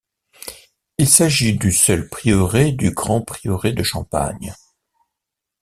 [0.97, 4.55] Il s'agit du seul prieuré du grand prieuré de Champagne.